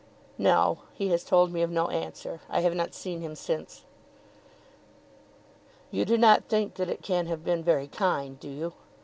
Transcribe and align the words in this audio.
"No; 0.39 0.79
he 0.93 1.09
has 1.09 1.23
told 1.23 1.51
me 1.53 1.61
of 1.61 1.69
no 1.69 1.89
answer. 1.89 2.41
I 2.49 2.61
have 2.61 2.73
not 2.73 2.95
seen 2.95 3.21
him 3.21 3.35
since." 3.35 3.85
"You 5.91 6.05
do 6.05 6.17
not 6.17 6.45
think 6.45 6.73
that 6.73 6.89
it 6.89 7.03
can 7.03 7.27
have 7.27 7.43
been 7.45 7.61
very 7.63 7.87
kind, 7.87 8.39
do 8.39 8.49
you? 8.49 8.73